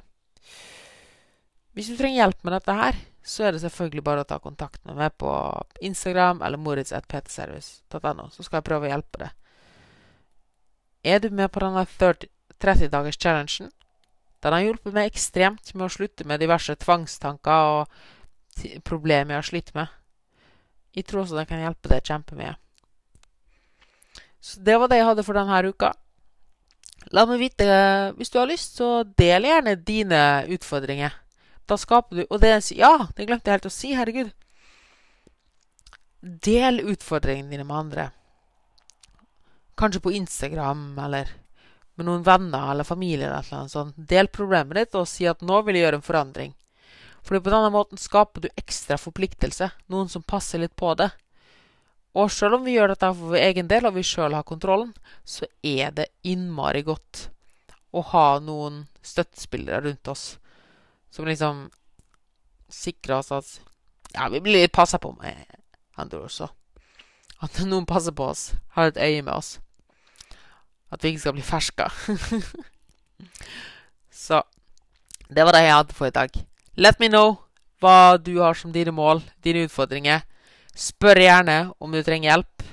Hvis 1.73 1.89
du 1.89 1.97
trenger 1.97 2.21
hjelp 2.21 2.43
med 2.45 2.53
dette 2.53 2.75
her, 2.77 2.97
så 3.23 3.45
er 3.47 3.53
det 3.53 3.61
selvfølgelig 3.63 4.03
bare 4.05 4.23
å 4.23 4.29
ta 4.29 4.37
kontakt 4.41 4.81
med 4.85 4.97
meg 4.97 5.13
på 5.21 5.31
Instagram 5.81 6.41
eller 6.45 6.61
moritz.ptservice.no, 6.61 8.29
så 8.33 8.45
skal 8.45 8.59
jeg 8.59 8.67
prøve 8.69 8.89
å 8.89 8.93
hjelpe 8.93 9.23
deg. 9.25 9.37
Er 11.03 11.21
du 11.21 11.29
med 11.33 11.49
på 11.49 11.61
denne 11.63 11.85
30-dagers-challengen? 12.61 13.71
Den 14.41 14.55
har 14.55 14.65
hjulpet 14.65 14.95
meg 14.95 15.11
ekstremt 15.11 15.73
med 15.75 15.85
å 15.85 15.93
slutte 15.93 16.25
med 16.25 16.41
diverse 16.41 16.73
tvangstanker 16.81 17.71
og 17.75 18.81
problemer 18.85 19.35
jeg 19.35 19.41
har 19.41 19.49
slitt 19.49 19.73
med. 19.77 19.91
Jeg 20.95 21.07
tror 21.07 21.23
også 21.23 21.37
den 21.37 21.47
kan 21.47 21.61
hjelpe 21.61 21.91
deg 21.91 22.07
kjempemye. 22.09 22.55
Så 24.41 24.59
det 24.65 24.77
var 24.81 24.89
det 24.89 24.97
jeg 24.97 25.07
hadde 25.11 25.25
for 25.25 25.37
denne 25.37 25.61
uka. 25.69 25.91
La 27.13 27.25
meg 27.25 27.41
vite 27.41 27.65
Hvis 28.17 28.29
du 28.29 28.39
har 28.39 28.49
lyst, 28.49 28.77
så 28.77 29.03
del 29.03 29.45
gjerne 29.45 29.75
dine 29.75 30.21
utfordringer. 30.53 31.13
Da 31.69 31.77
skaper 31.77 32.15
du 32.15 32.25
Og 32.29 32.41
det 32.41 32.71
Ja, 32.75 33.07
det 33.15 33.27
glemte 33.27 33.49
jeg 33.49 33.59
helt 33.59 33.69
å 33.69 33.73
si. 33.73 33.93
Herregud. 33.93 34.31
Del 36.21 36.81
utfordringene 36.85 37.49
dine 37.49 37.65
med 37.65 37.77
andre. 37.77 38.09
Kanskje 39.77 40.01
på 40.01 40.13
Instagram 40.13 40.97
eller 40.99 41.29
med 41.95 42.07
noen 42.07 42.23
venner 42.23 42.71
eller 42.71 42.87
familie. 42.87 43.27
eller 43.27 43.63
noe 43.63 43.69
sånt. 43.69 43.95
Del 43.95 44.27
problemet 44.27 44.77
ditt 44.77 44.95
og 44.95 45.07
si 45.07 45.27
at 45.27 45.41
'nå 45.41 45.61
vil 45.65 45.75
jeg 45.75 45.85
gjøre 45.85 45.99
en 45.99 46.09
forandring'. 46.09 46.53
Fordi 47.23 47.43
på 47.43 47.53
denne 47.53 47.71
måten 47.71 47.97
skaper 47.97 48.41
du 48.41 48.49
ekstra 48.57 48.97
forpliktelse. 48.97 49.71
Noen 49.89 50.09
som 50.09 50.23
passer 50.23 50.59
litt 50.59 50.75
på 50.75 50.95
det. 50.97 51.11
Og 52.15 52.31
sjøl 52.31 52.57
om 52.57 52.65
vi 52.65 52.75
gjør 52.75 52.91
dette 52.91 53.13
for 53.13 53.31
vår 53.31 53.43
egen 53.45 53.67
del, 53.67 53.85
og 53.85 53.93
vi 53.95 54.03
sjøl 54.03 54.33
har 54.33 54.43
kontrollen, 54.43 54.93
så 55.23 55.45
er 55.63 55.91
det 55.91 56.09
innmari 56.23 56.81
godt 56.83 57.29
å 57.93 58.01
ha 58.11 58.39
noen 58.39 58.87
støttespillere 59.03 59.83
rundt 59.85 60.07
oss 60.07 60.37
som 61.11 61.27
liksom 61.27 61.69
sikrer 62.71 63.19
oss 63.19 63.31
at 63.31 63.59
Ja, 64.13 64.27
vi 64.27 64.41
blir 64.43 64.67
passa 64.67 64.97
på 64.99 65.13
med 65.21 65.45
andre 65.95 66.25
også. 66.25 66.49
At 67.39 67.61
noen 67.63 67.85
passer 67.87 68.11
på 68.11 68.25
oss, 68.27 68.53
har 68.75 68.91
et 68.91 68.97
øye 68.99 69.21
med 69.23 69.33
oss. 69.33 69.59
At 70.91 71.03
vi 71.03 71.13
ikke 71.13 71.23
skal 71.23 71.35
bli 71.37 71.45
ferska. 71.45 71.87
så 74.25 74.41
det 75.31 75.45
var 75.47 75.55
det 75.55 75.63
jeg 75.63 75.77
hadde 75.77 75.95
for 75.95 76.09
i 76.09 76.15
dag. 76.15 76.35
Let 76.75 76.99
me 76.99 77.07
know 77.07 77.37
hva 77.81 78.17
du 78.19 78.37
har 78.41 78.57
som 78.57 78.73
dine 78.75 78.91
mål, 78.93 79.23
dine 79.43 79.65
utfordringer. 79.67 80.25
Spør 80.75 81.19
gjerne 81.19 81.57
om 81.79 81.91
du 81.91 82.01
trenger 82.03 82.33
hjelp. 82.33 82.65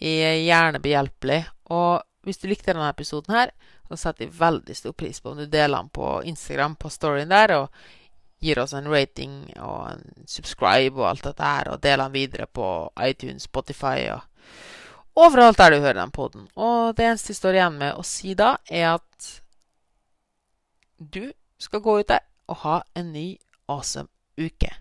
Jeg 0.00 0.26
er 0.28 0.44
gjerne 0.44 0.80
behjelpelig. 0.80 1.40
Og 1.72 2.02
hvis 2.24 2.40
du 2.40 2.48
likte 2.48 2.72
denne 2.72 2.90
episoden 2.92 3.34
her, 3.34 3.52
så 3.88 3.98
setter 3.98 4.26
jeg 4.26 4.38
veldig 4.38 4.76
stor 4.76 4.94
pris 4.94 5.20
på 5.20 5.32
om 5.32 5.40
du 5.40 5.48
deler 5.48 5.80
den 5.80 5.90
på 5.92 6.20
Instagram, 6.28 6.76
på 6.76 6.92
storyen 6.92 7.32
der, 7.32 7.56
og 7.56 7.72
gir 8.40 8.60
oss 8.62 8.72
en 8.76 8.88
rating 8.88 9.50
og 9.58 9.90
en 9.90 10.28
subscribe 10.28 11.00
og 11.00 11.08
alt 11.10 11.26
dette 11.26 11.44
her, 11.44 11.72
og 11.72 11.82
deler 11.82 12.06
den 12.06 12.16
videre 12.16 12.46
på 12.46 12.66
iTunes, 13.04 13.48
Spotify 13.48 14.06
og 14.14 14.24
overalt 15.18 15.58
der 15.58 15.74
du 15.74 15.80
hører 15.80 16.00
den 16.00 16.14
poden. 16.14 16.48
Og 16.56 16.96
det 16.96 17.06
eneste 17.06 17.32
jeg 17.32 17.40
står 17.40 17.58
igjen 17.58 17.78
med 17.80 17.98
å 17.98 18.06
si 18.06 18.34
da, 18.38 18.54
er 18.70 18.96
at 18.96 19.30
du 21.00 21.32
skal 21.60 21.82
gå 21.84 22.00
ut 22.00 22.08
der 22.08 22.24
og 22.50 22.62
ha 22.64 22.80
en 22.98 23.12
ny 23.14 23.28
awesome 23.70 24.10
uke. 24.40 24.72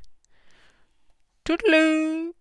Toodaloo! 1.45 2.38